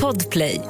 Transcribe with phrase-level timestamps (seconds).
[0.00, 0.60] Podplay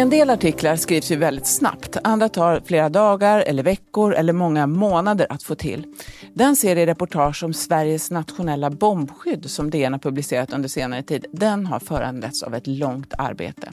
[0.00, 1.96] En del artiklar skrivs ju väldigt snabbt.
[2.04, 5.86] Andra tar flera dagar eller veckor eller många månader att få till.
[6.34, 11.66] Den serie reportage om Sveriges nationella bombskydd som DN har publicerat under senare tid, den
[11.66, 13.72] har föranletts av ett långt arbete.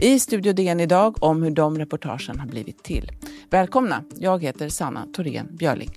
[0.00, 3.10] I Studio DN idag om hur de reportagen har blivit till.
[3.50, 5.90] Välkomna, jag heter Sanna Thorén Björling.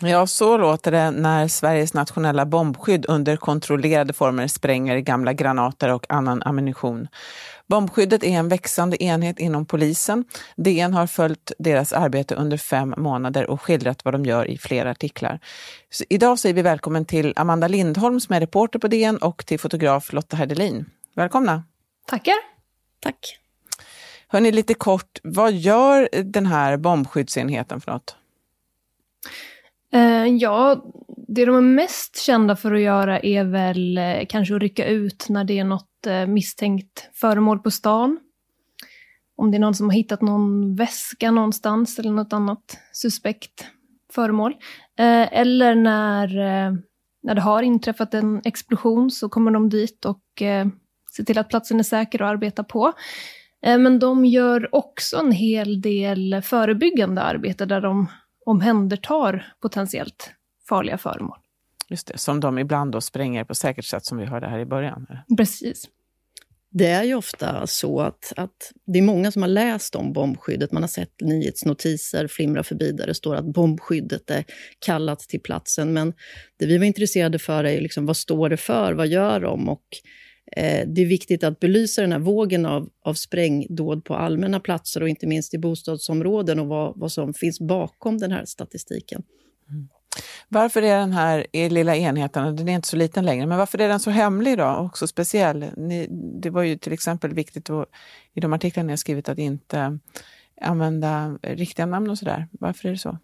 [0.00, 6.06] Ja, så låter det när Sveriges nationella bombskydd under kontrollerade former spränger gamla granater och
[6.08, 7.08] annan ammunition.
[7.66, 10.24] Bombskyddet är en växande enhet inom polisen.
[10.56, 14.90] DN har följt deras arbete under fem månader och skildrat vad de gör i flera
[14.90, 15.40] artiklar.
[15.90, 19.60] Så idag säger vi välkommen till Amanda Lindholm som är reporter på DN och till
[19.60, 20.90] fotograf Lotta Herdelin.
[21.14, 21.62] Välkomna!
[22.06, 22.36] Tackar!
[23.00, 23.38] Tack!
[24.28, 28.16] Hörni, lite kort, vad gör den här bombskyddsenheten för något?
[29.94, 30.84] Uh, ja,
[31.28, 35.26] det de är mest kända för att göra är väl uh, kanske att rycka ut
[35.28, 38.18] när det är något uh, misstänkt föremål på stan.
[39.36, 43.66] Om det är någon som har hittat någon väska någonstans eller något annat suspekt
[44.12, 44.54] föremål.
[44.98, 46.28] eller när,
[47.22, 50.22] när det har inträffat en explosion så kommer de dit och
[51.16, 52.92] ser till att platsen är säker och arbetar på.
[53.62, 58.08] men de gör också en hel del förebyggande arbete där de
[58.46, 60.32] omhändertar potentiellt
[60.68, 61.38] farliga föremål.
[61.88, 64.66] Just det, som de ibland då spränger på säkert sätt som vi hörde här i
[64.66, 65.06] början.
[65.36, 65.88] Precis.
[66.70, 70.72] Det är ju ofta så att, att det är många som har läst om bombskyddet.
[70.72, 74.44] Man har sett nyhetsnotiser flimra förbi där det står att bombskyddet är
[74.78, 75.92] kallat till platsen.
[75.92, 76.12] Men
[76.58, 78.92] det vi var intresserade för är liksom, vad står det för?
[78.92, 79.68] Vad gör de?
[79.68, 79.84] Och
[80.86, 85.08] det är viktigt att belysa den här vågen av, av sprängdåd på allmänna platser och
[85.08, 89.22] inte minst i bostadsområden och vad, vad som finns bakom den här statistiken.
[89.70, 89.88] Mm.
[90.48, 93.88] Varför är den här lilla enheten, den är inte så liten längre, men varför är
[93.88, 95.66] den så hemlig då och så speciell?
[95.76, 96.06] Ni,
[96.42, 97.88] det var ju till exempel viktigt att,
[98.34, 99.98] i de artiklar ni har skrivit att inte
[100.60, 102.48] använda riktiga namn och sådär.
[102.52, 103.18] Varför är det så?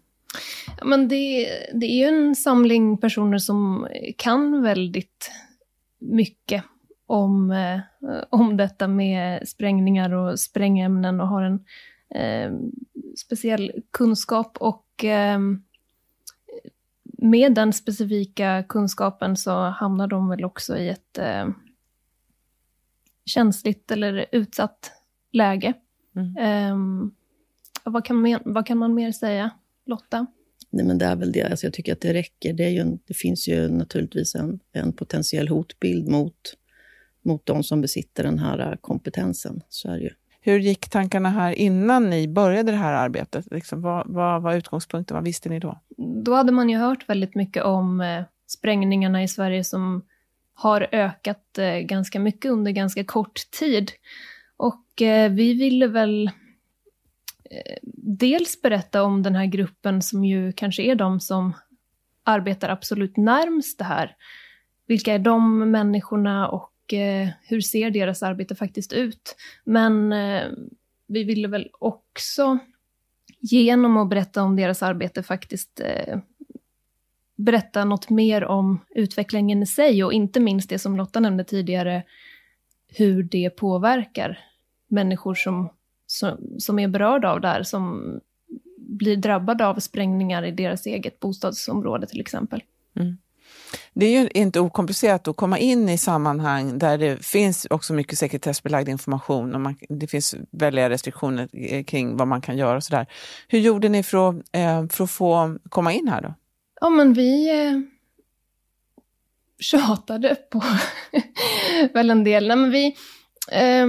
[0.79, 5.31] Ja, men det, det är ju en samling personer som kan väldigt
[5.99, 6.63] mycket
[7.05, 7.79] om, eh,
[8.29, 11.65] om detta med sprängningar och sprängämnen och har en
[12.15, 12.51] eh,
[13.17, 15.39] speciell kunskap och eh,
[17.03, 21.49] med den specifika kunskapen så hamnar de väl också i ett eh,
[23.25, 24.91] känsligt eller utsatt
[25.31, 25.73] läge.
[26.15, 26.37] Mm.
[26.37, 27.09] Eh,
[27.83, 29.49] vad, kan man, vad kan man mer säga,
[29.85, 30.27] Lotta?
[30.69, 31.43] Nej, men det är väl det.
[31.43, 32.53] Alltså jag tycker att det räcker.
[32.53, 36.53] Det, är ju en, det finns ju naturligtvis en, en potentiell hotbild mot
[37.23, 39.61] mot de som besitter den här äh, kompetensen.
[39.69, 40.09] Så är det ju.
[40.41, 43.45] Hur gick tankarna här innan ni började det här arbetet?
[43.51, 45.15] Liksom, vad, vad var utgångspunkten?
[45.15, 45.79] Vad visste ni då?
[45.97, 50.01] Då hade man ju hört väldigt mycket om eh, sprängningarna i Sverige som
[50.53, 53.91] har ökat eh, ganska mycket under ganska kort tid.
[54.57, 56.27] Och eh, vi ville väl
[57.49, 61.53] eh, dels berätta om den här gruppen som ju kanske är de som
[62.23, 64.15] arbetar absolut närmst det här.
[64.87, 69.35] Vilka är de människorna och eh, hur ser deras arbete faktiskt ut?
[69.63, 70.51] Men eh,
[71.07, 72.59] vi ville väl också
[73.39, 76.19] genom att berätta om deras arbete faktiskt eh,
[77.35, 82.03] berätta något mer om utvecklingen i sig och inte minst det som Lotta nämnde tidigare,
[82.87, 84.39] hur det påverkar
[84.87, 85.69] människor som,
[86.07, 88.19] som, som är berörda av det här, som
[88.77, 92.63] blir drabbade av sprängningar i deras eget bostadsområde till exempel.
[92.95, 93.17] Mm.
[93.93, 98.19] Det är ju inte okomplicerat att komma in i sammanhang där det finns också mycket
[98.19, 102.83] sekretessbelagd information och man, det finns väldiga restriktioner eh, kring vad man kan göra och
[102.83, 103.07] sådär.
[103.47, 106.33] Hur gjorde ni för att, eh, för att få komma in här då?
[106.81, 107.79] Ja, men vi eh,
[109.59, 110.63] tjatade på
[111.93, 112.47] väl en del.
[112.47, 112.95] Nej, men vi,
[113.51, 113.87] eh,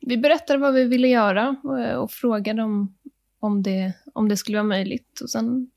[0.00, 2.96] vi berättade vad vi ville göra och, och frågade om,
[3.40, 5.20] om, det, om det skulle vara möjligt.
[5.20, 5.70] Och sen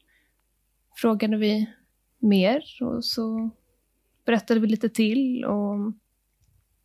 [0.96, 1.70] frågade vi
[2.24, 3.50] mer och så
[4.25, 5.94] berättade vi lite till och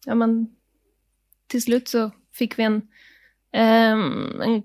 [0.06, 0.56] ja, men,
[1.46, 2.74] till slut så fick vi en,
[3.94, 4.62] um, en,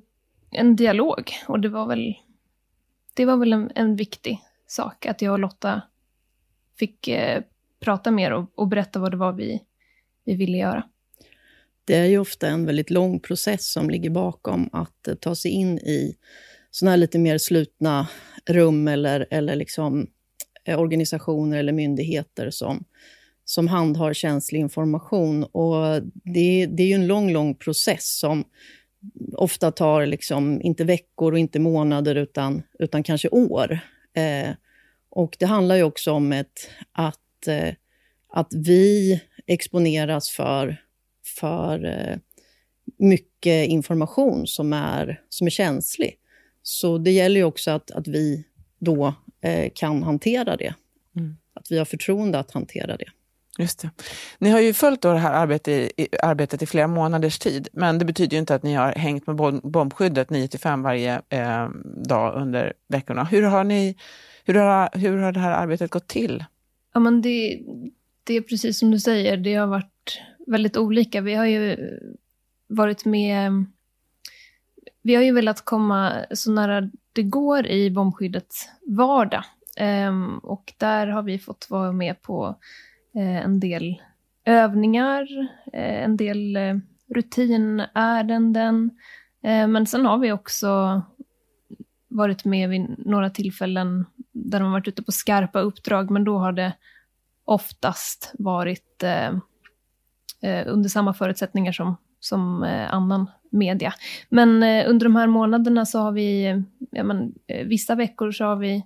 [0.52, 2.14] en, dialog och det var väl,
[3.14, 5.82] det var väl en, en viktig sak att jag och Lotta
[6.80, 7.44] fick eh,
[7.80, 9.64] prata mer och, och, berätta vad det var vi,
[10.26, 10.84] vi ville göra.
[11.86, 15.52] det är ju ofta en väldigt lång process som ligger bakom att eh, ta sig
[15.52, 16.16] in i
[16.72, 18.08] sådana här lite mer slutna
[18.46, 20.08] rum eller, eller liksom,
[20.66, 22.84] Eh, organisationer eller myndigheter som,
[23.46, 25.44] som handhar känslig information.
[25.44, 28.44] Och det, det är ju en lång, lång process som
[29.34, 33.80] ofta tar liksom, inte veckor och inte månader, utan, utan kanske år.
[34.14, 34.50] Eh,
[35.10, 37.74] och det handlar ju också om ett, att, eh,
[38.30, 40.82] att vi exponeras för,
[41.40, 42.18] för eh,
[43.00, 46.16] mycket information som är, som är känslig.
[46.62, 48.46] Så det gäller ju också att, att vi
[48.84, 50.74] då eh, kan hantera det.
[51.16, 51.38] Mm.
[51.54, 53.06] Att vi har förtroende att hantera det.
[53.60, 53.90] Just det.
[54.38, 58.06] Ni har ju följt det här arbetet i, arbetet i flera månaders tid, men det
[58.06, 61.70] betyder ju inte att ni har hängt med bombskyddet 9 till 5 varje eh,
[62.06, 63.24] dag under veckorna.
[63.24, 63.96] Hur har, ni,
[64.46, 66.46] hur, har, hur har det här arbetet gått till?
[66.94, 67.60] Ja, men det,
[68.24, 71.22] det är precis som du säger, det har varit väldigt olika.
[71.22, 71.78] Vi har ju
[72.68, 73.66] varit med...
[75.04, 79.44] Vi har ju velat komma så nära det går i bombskyddets vardag.
[80.08, 82.60] Um, och där har vi fått vara med på
[83.16, 84.02] uh, en del
[84.46, 85.22] övningar,
[85.74, 86.78] uh, en del uh,
[87.16, 88.92] rutinärenden.
[89.44, 91.02] Ehm, men sen har vi också
[92.08, 96.38] varit med vid några tillfällen där de har varit ute på skarpa uppdrag, men då
[96.38, 96.74] har det
[97.46, 99.04] oftast varit
[100.66, 103.94] under samma förutsättningar som som eh, annan media.
[104.30, 106.62] Men eh, under de här månaderna så har vi,
[106.92, 108.84] ja, men, eh, vissa veckor så har vi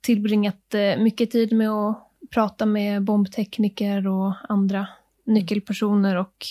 [0.00, 4.88] tillbringat mycket tid med att prata med bombtekniker och andra
[5.24, 6.46] nyckelpersoner och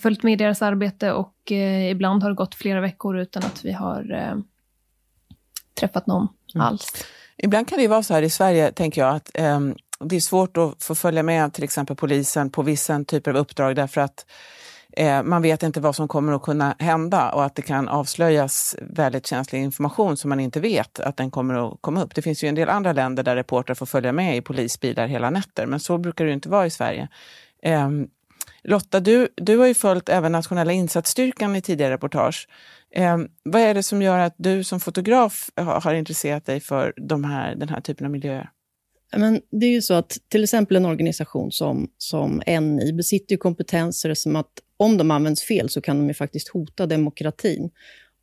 [0.00, 1.50] följt med i deras arbete och
[1.90, 4.34] ibland har det gått flera veckor utan att vi har
[5.80, 6.66] träffat någon mm.
[6.66, 7.06] alls.
[7.36, 10.56] Ibland kan det vara så här i Sverige, tänker jag, att um, det är svårt
[10.56, 14.26] att få följa med till exempel polisen på vissa typer av uppdrag därför att
[14.98, 18.76] eh, man vet inte vad som kommer att kunna hända och att det kan avslöjas
[18.80, 22.14] väldigt känslig information som man inte vet att den kommer att komma upp.
[22.14, 25.30] Det finns ju en del andra länder där reportrar får följa med i polisbilar hela
[25.30, 27.08] nätter, men så brukar det inte vara i Sverige.
[27.62, 27.88] Eh,
[28.62, 32.48] Lotta, du, du har ju följt även nationella insatsstyrkan i tidigare reportage.
[32.94, 36.92] Eh, vad är det som gör att du som fotograf har, har intresserat dig för
[36.96, 38.50] de här, den här typen av miljöer?
[39.16, 43.38] Men det är ju så att till exempel en organisation som, som NI besitter ju
[43.38, 47.70] kompetenser som att om de används fel så kan de ju faktiskt hota demokratin.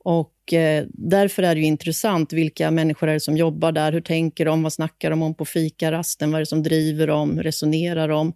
[0.03, 4.01] Och eh, därför är det ju intressant vilka människor är det som jobbar där, hur
[4.01, 8.07] tänker de, vad snackar de om på fikarasten, vad är det som driver dem, resonerar
[8.07, 8.33] de?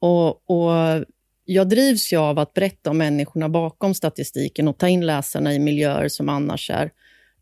[0.00, 1.04] Och, och
[1.44, 5.58] jag drivs ju av att berätta om människorna bakom statistiken och ta in läsarna i
[5.58, 6.90] miljöer som annars är,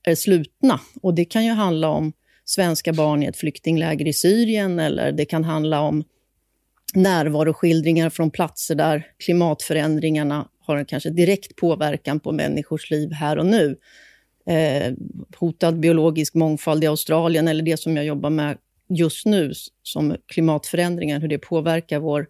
[0.02, 0.80] är slutna.
[1.02, 2.12] Och det kan ju handla om
[2.44, 6.04] svenska barn i ett flyktingläger i Syrien eller det kan handla om
[6.94, 13.46] närvaroskildringar från platser där klimatförändringarna har en kanske direkt påverkan på människors liv här och
[13.46, 13.76] nu.
[14.46, 14.92] Eh,
[15.36, 19.52] hotad biologisk mångfald i Australien eller det som jag jobbar med just nu
[19.82, 22.26] som klimatförändringar, hur det påverkar vår,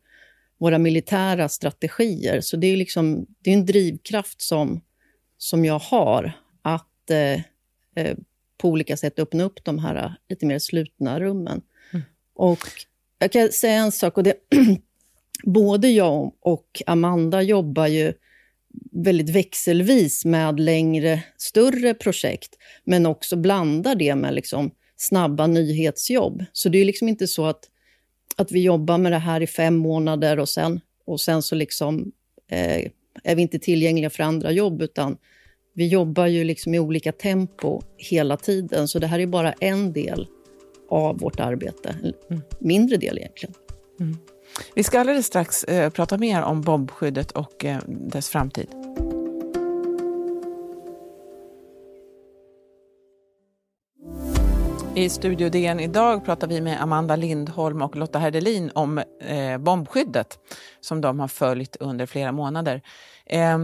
[0.58, 2.40] våra militära strategier.
[2.40, 4.80] Så det är, liksom, det är en drivkraft som,
[5.38, 6.32] som jag har
[6.62, 7.40] att eh,
[8.04, 8.16] eh,
[8.58, 11.62] på olika sätt öppna upp de här lite mer slutna rummen.
[11.92, 12.04] Mm.
[12.34, 12.68] Och
[13.18, 14.34] jag kan säga en sak, och det,
[15.44, 18.12] både jag och Amanda jobbar ju
[18.92, 22.50] väldigt växelvis med längre, större projekt,
[22.84, 26.44] men också blandar det med liksom snabba nyhetsjobb.
[26.52, 27.60] Så det är liksom inte så att,
[28.36, 32.12] att vi jobbar med det här i fem månader och sen, och sen så liksom,
[32.50, 32.90] eh,
[33.24, 35.16] är vi inte tillgängliga för andra jobb, utan
[35.74, 38.88] vi jobbar ju liksom i olika tempo hela tiden.
[38.88, 40.26] Så det här är bara en del
[40.88, 41.96] av vårt arbete.
[42.28, 43.54] En mindre del egentligen.
[44.00, 44.16] Mm.
[44.74, 48.68] Vi ska alldeles strax eh, prata mer om bombskyddet och eh, dess framtid.
[54.96, 60.38] I Studio DN idag pratar vi med Amanda Lindholm och Lotta Herdelin om eh, bombskyddet
[60.80, 62.82] som de har följt under flera månader.
[63.26, 63.58] Eh,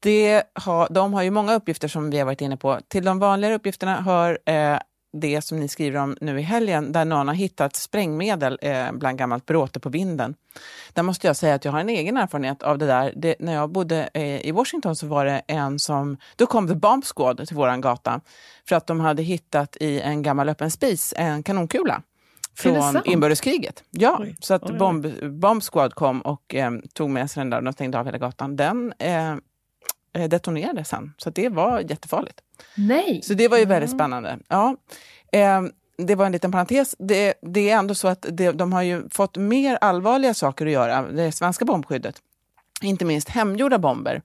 [0.00, 2.78] det har, de har ju många uppgifter som vi har varit inne på.
[2.88, 4.78] Till de vanligare uppgifterna hör eh,
[5.12, 9.18] det som ni skriver om nu i helgen, där någon har hittat sprängmedel eh, bland
[9.18, 10.34] gammalt bråte på vinden.
[10.92, 13.12] Där måste jag säga att jag har en egen erfarenhet av det där.
[13.16, 16.74] Det, när jag bodde eh, i Washington så var det en som, då kom The
[16.74, 18.20] Bomb Squad till våran gata
[18.68, 22.02] för att de hade hittat i en gammal öppen spis en kanonkula
[22.56, 23.84] från inbördeskriget.
[23.90, 25.06] Ja, oj, så att oj, bomb,
[25.40, 28.18] bomb Squad kom och eh, tog med sig den där och de stängde av hela
[28.18, 28.56] gatan.
[28.56, 29.34] Den eh
[30.12, 32.40] detonerade sen, så det var jättefarligt.
[32.76, 33.20] Nej!
[33.22, 34.38] Så det var ju väldigt spännande.
[34.48, 34.76] Ja.
[35.32, 35.62] Eh,
[35.98, 36.94] det var en liten parentes.
[36.98, 40.72] Det, det är ändå så att det, de har ju fått mer allvarliga saker att
[40.72, 42.16] göra, det svenska bombskyddet.
[42.82, 44.22] inte minst hemgjorda bomber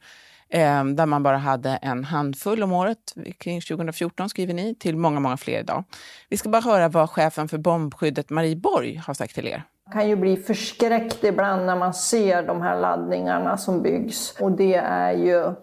[0.50, 5.20] eh, där man bara hade en handfull om året kring 2014 skriver ni, till många,
[5.20, 5.84] många fler idag.
[6.29, 9.63] Vi ska bara höra vad chefen för bombskyddet Marie Borg har sagt till er.
[9.86, 14.51] Man kan ju bli förskräckt ibland när man ser de här laddningarna som byggs och
[14.51, 15.53] det är ju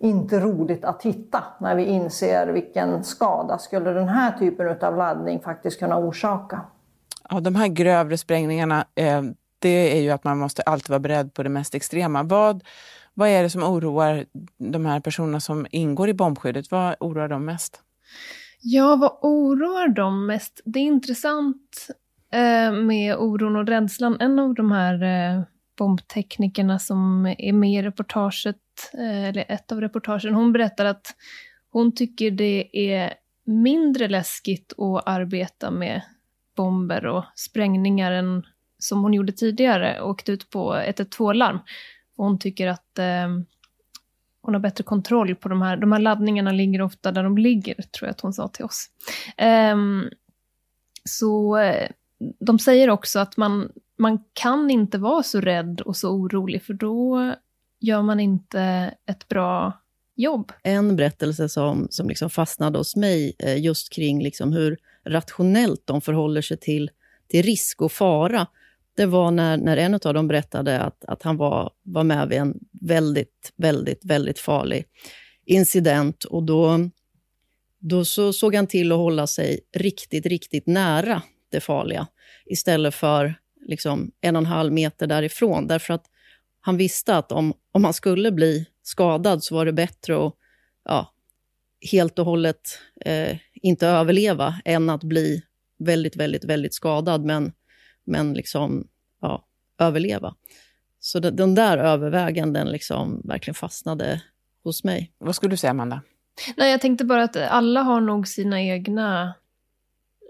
[0.00, 5.40] inte roligt att titta när vi inser vilken skada skulle den här typen av laddning
[5.40, 6.60] faktiskt kunna orsaka.
[7.30, 9.22] Ja, de här grövre sprängningarna, eh,
[9.58, 12.22] det är ju att man måste alltid vara beredd på det mest extrema.
[12.22, 12.64] Vad,
[13.14, 14.24] vad är det som oroar
[14.58, 16.70] de här personerna som ingår i bombskyddet?
[16.70, 17.80] Vad oroar dem mest?
[18.62, 20.60] Ja, vad oroar dem mest?
[20.64, 21.88] Det är intressant
[22.32, 24.16] eh, med oron och rädslan.
[24.20, 25.42] En av de här eh,
[25.78, 28.56] bombteknikerna som är med i reportaget,
[28.92, 31.14] Eh, eller ett av reportagen, hon berättar att
[31.70, 36.02] hon tycker det är mindre läskigt att arbeta med
[36.56, 38.46] bomber och sprängningar än
[38.78, 41.58] som hon gjorde tidigare, åkte ut på 112-larm.
[42.16, 43.28] Hon tycker att eh,
[44.42, 47.74] hon har bättre kontroll på de här, de här laddningarna ligger ofta där de ligger,
[47.74, 48.86] tror jag att hon sa till oss.
[49.36, 50.08] Ehm, eh,
[51.04, 51.58] så
[52.40, 56.74] de säger också att man, man kan inte vara så rädd och så orolig, för
[56.74, 57.34] då
[57.80, 59.80] gör man inte ett bra
[60.16, 60.52] jobb.
[60.62, 66.00] En berättelse som, som liksom fastnade hos mig, eh, just kring liksom hur rationellt de
[66.00, 66.90] förhåller sig till,
[67.28, 68.46] till risk och fara,
[68.96, 72.38] det var när, när en av dem berättade att, att han var, var med vid
[72.38, 74.84] en väldigt, väldigt, väldigt farlig
[75.46, 76.24] incident.
[76.24, 76.90] Och då,
[77.78, 82.06] då så såg han till att hålla sig riktigt, riktigt nära det farliga
[82.46, 83.34] istället för
[83.66, 85.66] liksom en och en halv meter därifrån.
[85.66, 86.04] Därför att
[86.60, 90.34] han visste att om, om han skulle bli skadad så var det bättre att
[90.84, 91.14] ja,
[91.92, 95.42] helt och hållet eh, inte överleva än att bli
[95.78, 97.52] väldigt, väldigt, väldigt skadad men,
[98.04, 98.88] men liksom,
[99.20, 99.44] ja,
[99.78, 100.34] överleva.
[101.00, 104.22] Så den, den där överväganden liksom verkligen fastnade
[104.64, 105.12] hos mig.
[105.18, 106.02] Vad skulle du säga, Amanda?
[106.56, 109.34] Nej, jag tänkte bara att alla har nog sina egna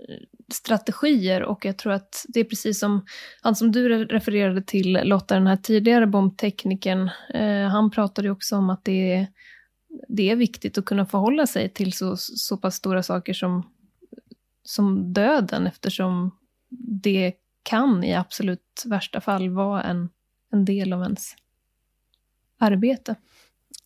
[0.08, 3.06] eh, strategier och jag tror att det är precis som
[3.40, 8.56] han som du refererade till, Lotta, den här tidigare bombteknikern, eh, han pratade ju också
[8.56, 9.26] om att det är,
[10.08, 13.70] det är viktigt att kunna förhålla sig till så, så pass stora saker som,
[14.64, 16.30] som döden eftersom
[17.02, 20.08] det kan i absolut värsta fall vara en,
[20.52, 21.34] en del av ens
[22.58, 23.14] arbete.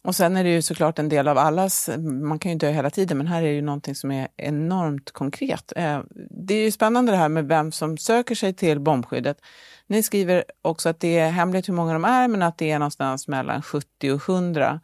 [0.05, 2.91] Och sen är det ju såklart en del av allas, man kan ju dö hela
[2.91, 5.73] tiden, men här är det ju någonting som är enormt konkret.
[5.77, 9.39] Eh, det är ju spännande det här med vem som söker sig till bombskyddet.
[9.87, 12.79] Ni skriver också att det är hemligt hur många de är, men att det är
[12.79, 14.81] någonstans mellan 70 och 100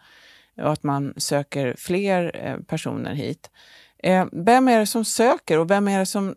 [0.57, 3.51] och att man söker fler eh, personer hit.
[3.99, 6.35] Eh, vem är det som söker och vem är det som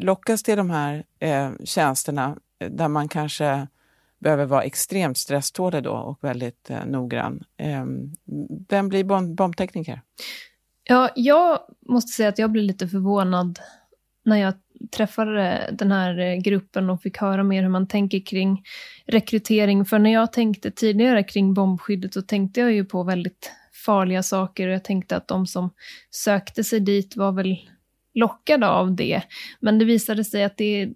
[0.00, 1.04] lockas till de här
[1.64, 2.36] tjänsterna
[2.70, 3.66] där man kanske
[4.18, 7.44] behöver vara extremt stresstålig då och väldigt eh, noggrann.
[7.56, 7.84] Eh,
[8.68, 10.00] vem blir bomb bombtekniker?
[10.84, 11.58] Ja, jag
[11.88, 13.58] måste säga att jag blev lite förvånad
[14.24, 14.54] när jag
[14.90, 18.62] träffade eh, den här eh, gruppen och fick höra mer hur man tänker kring
[19.06, 19.84] rekrytering.
[19.84, 23.52] För när jag tänkte tidigare kring bombskyddet så tänkte jag ju på väldigt
[23.86, 25.70] farliga saker och jag tänkte att de som
[26.10, 27.56] sökte sig dit var väl
[28.14, 29.22] lockade av det.
[29.60, 30.88] Men det visade sig att det,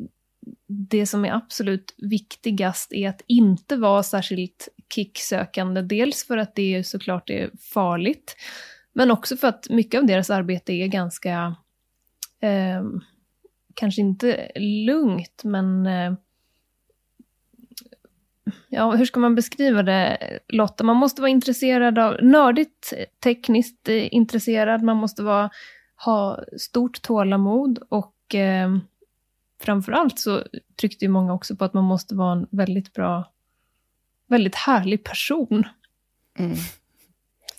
[0.66, 5.82] det som är absolut viktigast är att inte vara särskilt kicksökande.
[5.82, 8.36] Dels för att det såklart är farligt,
[8.92, 11.56] men också för att mycket av deras arbete är ganska,
[12.40, 12.84] eh,
[13.74, 16.12] kanske inte lugnt, men eh,
[18.68, 20.84] ja, hur ska man beskriva det, Lotta?
[20.84, 22.92] Man måste vara intresserad av, nördigt
[23.22, 25.50] tekniskt eh, intresserad, man måste vara,
[26.04, 28.76] ha stort tålamod och eh,
[29.60, 30.44] framförallt så
[30.80, 33.32] tryckte ju många också på att man måste vara en väldigt bra,
[34.28, 35.64] väldigt härlig person.
[36.38, 36.56] Mm.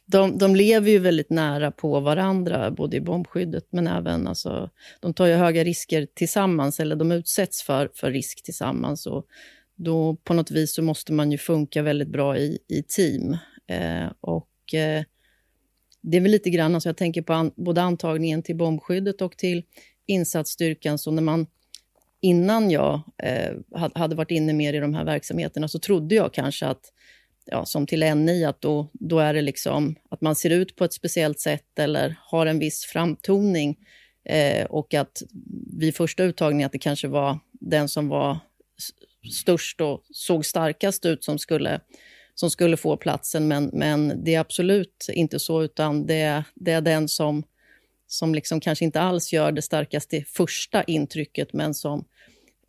[0.06, 4.28] De, de lever ju väldigt nära på varandra, både i bombskyddet men även...
[4.28, 9.06] Alltså, de tar ju höga risker tillsammans, eller de utsätts för, för risk tillsammans.
[9.06, 9.28] Och
[9.76, 13.38] då på något vis så måste man ju funka väldigt bra i, i team.
[13.68, 15.04] Eh, och eh,
[16.02, 19.38] det är väl lite grann, alltså jag tänker på an, både antagningen till bombskyddet och
[19.38, 19.64] till
[20.06, 21.48] insatsstyrkan, så när man
[22.22, 23.54] innan jag eh,
[23.96, 26.94] hade varit inne mer i de här verksamheterna så trodde jag kanske att,
[27.46, 30.86] ja, som till NI, att då, då är det liksom att man ser ut på
[30.86, 33.78] ett speciellt sätt eller har en viss framtoning
[34.26, 35.22] eh, och att
[35.80, 38.40] vid första uttagningen att det kanske var den som var
[39.34, 41.80] störst och såg starkast ut som skulle,
[42.36, 43.48] som skulle få platsen.
[43.48, 47.44] Men, men det är absolut inte så, utan det, det är den som
[48.12, 52.06] som liksom kanske inte alls gör det starkaste första intrycket men som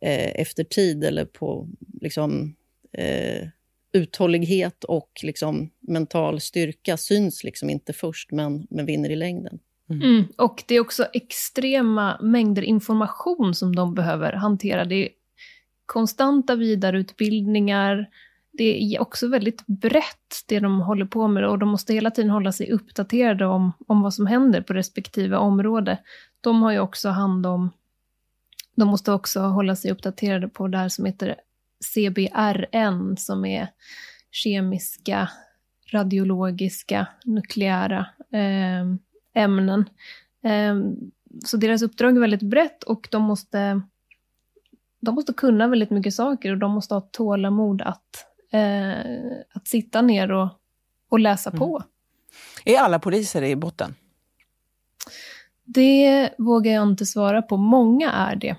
[0.03, 1.69] eh, efter tid eller på,
[2.01, 2.55] liksom,
[2.91, 3.47] eh,
[3.93, 9.59] uthållighet och liksom mental styrka syns liksom inte först, men, men vinner i längden.
[9.89, 10.01] Mm.
[10.01, 10.23] Mm.
[10.37, 14.85] Och det är också extrema mängder information som de behöver hantera.
[14.85, 15.09] Det är
[15.85, 18.09] konstanta vidareutbildningar,
[18.51, 22.31] det är också väldigt brett det de håller på med och de måste hela tiden
[22.31, 25.97] hålla sig uppdaterade om, om vad som händer på respektive område.
[26.41, 27.69] De har ju också hand om,
[28.75, 31.35] de måste också hålla sig uppdaterade på det här som heter
[31.83, 33.67] CBRN som är
[34.31, 35.29] kemiska,
[35.91, 38.83] radiologiska, nukleära eh,
[39.43, 39.89] ämnen.
[40.43, 40.75] Eh,
[41.45, 43.81] så deras uppdrag är väldigt brett och de måste,
[45.01, 50.01] de måste kunna väldigt mycket saker och de måste ha tålamod att, eh, att sitta
[50.01, 50.49] ner och,
[51.09, 51.59] och läsa mm.
[51.59, 51.83] på.
[52.65, 53.95] Är alla poliser i botten?
[55.65, 57.57] Det vågar jag inte svara på.
[57.57, 58.55] Många är det.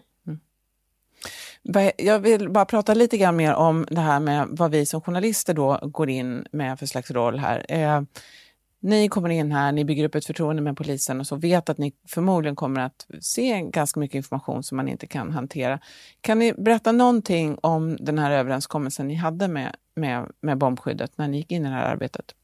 [1.96, 5.54] Jag vill bara prata lite grann mer om det här med vad vi som journalister
[5.54, 7.66] då går in med för slags roll här.
[7.68, 8.02] Eh,
[8.80, 11.78] ni kommer in här, ni bygger upp ett förtroende med polisen och så vet att
[11.78, 15.78] ni förmodligen kommer att se ganska mycket information som man inte kan hantera.
[16.20, 21.28] Kan ni berätta någonting om den här överenskommelsen ni hade med, med, med bombskyddet när
[21.28, 22.34] ni gick in i det här arbetet?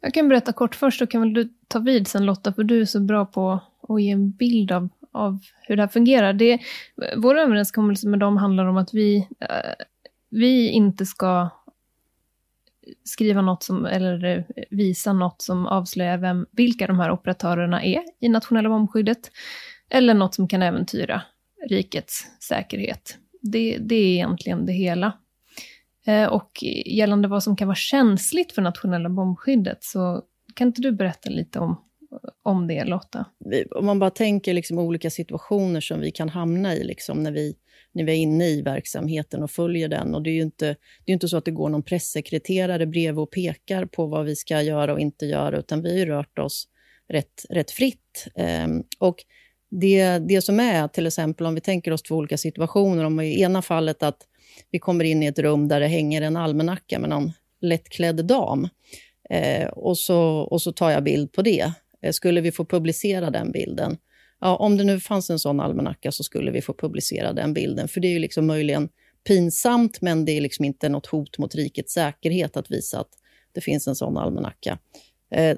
[0.00, 2.80] Jag kan berätta kort först, så kan väl du ta vid sen Lotta, för du
[2.80, 6.32] är så bra på att ge en bild av av hur det här fungerar.
[6.32, 6.58] Det,
[7.16, 9.84] vår överenskommelse med dem handlar om att vi, eh,
[10.30, 11.50] vi inte ska
[13.04, 18.02] skriva något som, eller eh, visa något som avslöjar vem, vilka de här operatörerna är
[18.20, 19.30] i nationella bombskyddet,
[19.90, 21.22] eller något som kan äventyra
[21.68, 23.18] rikets säkerhet.
[23.40, 25.12] Det, det är egentligen det hela.
[26.06, 26.50] Eh, och
[26.86, 30.22] gällande vad som kan vara känsligt för nationella bombskyddet, så
[30.54, 31.84] kan inte du berätta lite om
[32.42, 33.26] om det, Lotta?
[33.70, 37.54] Om man bara tänker liksom olika situationer som vi kan hamna i liksom när, vi,
[37.92, 40.14] när vi är inne i verksamheten och följer den.
[40.14, 40.66] Och det är ju inte,
[41.04, 44.36] det är inte så att det går någon pressekreterare bredvid och pekar på vad vi
[44.36, 46.68] ska göra och inte göra, utan vi har ju rört oss
[47.08, 48.26] rätt, rätt fritt.
[48.64, 49.16] Um, och
[49.70, 53.42] det, det som är, till exempel om vi tänker oss två olika situationer, om i
[53.42, 54.26] ena fallet att
[54.70, 58.68] vi kommer in i ett rum där det hänger en almanacka med någon lättklädd dam.
[59.30, 61.72] Eh, och, så, och så tar jag bild på det.
[62.02, 63.96] Eh, skulle vi få publicera den bilden?
[64.40, 67.88] Ja, om det nu fanns en sån almanacka så skulle vi få publicera den bilden.
[67.88, 68.88] För det är ju liksom möjligen
[69.26, 73.10] pinsamt, men det är liksom inte något hot mot rikets säkerhet att visa att
[73.52, 74.78] det finns en sån almanacka.
[75.34, 75.56] Eh,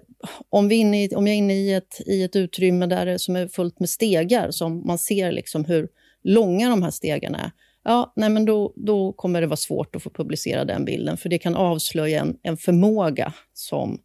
[0.48, 3.48] om, vi i, om jag är inne i ett, i ett utrymme där som är
[3.48, 5.88] fullt med stegar, som man ser liksom hur
[6.22, 7.50] långa de här stegarna är,
[7.84, 11.28] ja, nej, men då, då kommer det vara svårt att få publicera den bilden, för
[11.28, 13.98] det kan avslöja en, en förmåga som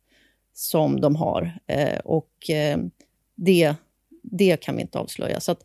[0.59, 1.59] som de har.
[1.67, 2.79] Eh, och eh,
[3.35, 3.75] det,
[4.23, 5.39] det kan vi inte avslöja.
[5.39, 5.55] Så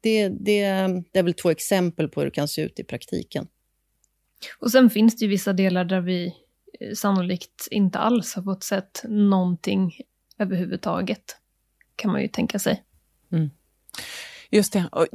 [0.00, 3.46] det, det, det är väl två exempel på hur det kan se ut i praktiken.
[4.58, 6.34] Och sen finns det ju vissa delar där vi
[6.80, 9.92] eh, sannolikt inte alls har fått sett någonting
[10.38, 11.36] överhuvudtaget,
[11.96, 12.82] kan man ju tänka sig.
[13.32, 13.50] Mm.
[14.50, 14.88] Just det.
[14.92, 15.06] Och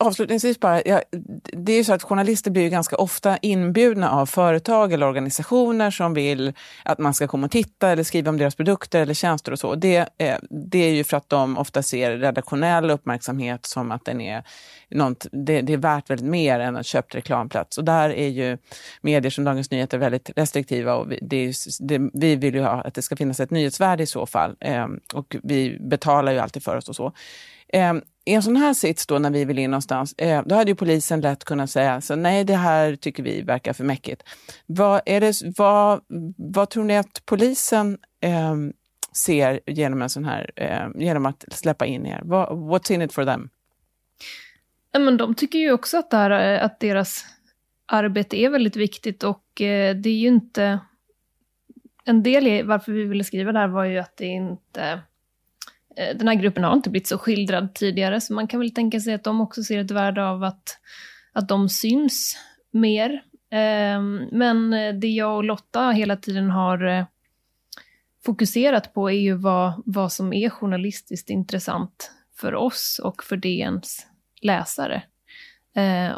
[0.00, 1.02] avslutningsvis bara, ja,
[1.42, 5.90] det är ju så att journalister blir ju ganska ofta inbjudna av företag eller organisationer
[5.90, 6.52] som vill
[6.84, 9.74] att man ska komma och titta eller skriva om deras produkter eller tjänster och så.
[9.74, 14.20] Det, eh, det är ju för att de ofta ser redaktionell uppmärksamhet som att den
[14.20, 14.44] är
[14.90, 17.78] något, det, det, är värt väldigt mer än en köpt reklamplats.
[17.78, 18.58] Och där är ju
[19.00, 22.94] medier som Dagens Nyheter väldigt restriktiva och vi, det, det, vi vill ju ha att
[22.94, 24.56] det ska finnas ett nyhetsvärde i så fall.
[24.60, 27.12] Eh, och vi betalar ju alltid för oss och så.
[27.72, 30.70] Ehm, i en sån här sits då när vi vill in någonstans, eh, då hade
[30.70, 34.22] ju polisen lätt kunnat säga så nej det här tycker vi verkar för mäckigt.
[34.66, 36.00] Vad, är det, vad,
[36.36, 38.56] vad tror ni att polisen eh,
[39.16, 42.20] ser genom en sån här, eh, genom att släppa in er?
[42.24, 43.48] What, what's in it for them?
[44.92, 47.24] Ja, men de tycker ju också att, här, eh, att deras
[47.86, 50.78] arbete är väldigt viktigt och eh, det är ju inte...
[52.04, 54.98] En del i varför vi ville skriva det här var ju att det inte Eh,
[55.96, 59.00] Eh, den här gruppen har inte blivit så skildrad tidigare, så man kan väl tänka
[59.00, 60.78] sig att de också ser ett värde av att,
[61.32, 62.36] att de syns
[62.70, 63.22] mer.
[63.50, 67.04] Ehm, men eh, det jag och Lotta hela tiden har eh,
[68.24, 74.06] fokuserat på är ju vad, vad som är journalistiskt intressant för oss och för DNs
[74.42, 75.02] läsare.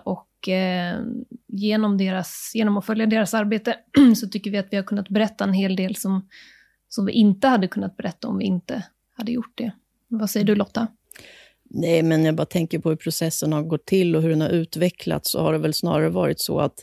[0.05, 0.49] Och
[1.49, 3.77] genom, deras, genom att följa deras arbete
[4.17, 6.29] så tycker vi att vi har kunnat berätta en hel del som,
[6.89, 8.85] som vi inte hade kunnat berätta om vi inte
[9.15, 9.73] hade gjort det.
[10.09, 10.87] Vad säger du Lotta?
[11.71, 14.49] Nej, men jag bara tänker på hur processen har gått till och hur den har
[14.49, 16.75] utvecklats, så har det väl snarare varit så att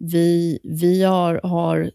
[0.00, 1.90] vi, vi, har, har,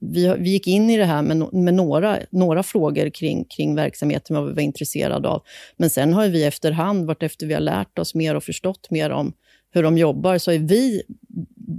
[0.00, 3.74] vi, har, vi gick in i det här med, med några, några frågor kring, kring
[3.74, 5.42] verksamheten, vad vi var intresserade av.
[5.76, 9.32] Men sen har vi efterhand, vartefter vi har lärt oss mer och förstått mer om
[9.70, 11.02] hur de jobbar, så har vi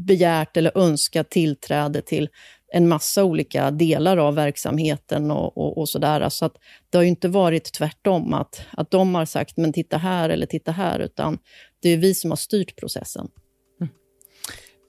[0.06, 2.30] begärt eller önskat tillträde till
[2.74, 6.30] en massa olika delar av verksamheten och, och, och sådär.
[6.30, 6.56] Så att
[6.90, 10.72] det har inte varit tvärtom, att, att de har sagt men titta här eller titta
[10.72, 11.38] här, utan
[11.82, 13.28] det är vi som har styrt processen.
[13.82, 13.94] Mm.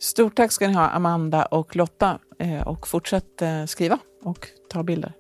[0.00, 4.82] Stort tack ska ni ha, Amanda och Lotta, eh, och fortsätt eh, skriva och ta
[4.82, 5.12] bilder.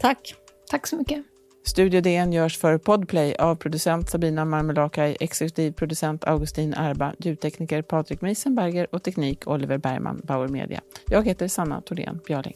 [0.00, 0.34] Tack.
[0.70, 1.33] Tack så mycket.
[1.66, 8.20] Studio DN görs för Podplay av producent Sabina Marmelakai, exekutiv producent Augustin Erba, ljudtekniker Patrik
[8.20, 10.80] Meisenberger och teknik Oliver Bergman, Bauer Media.
[11.06, 12.54] Jag heter Sanna Thorén Björling.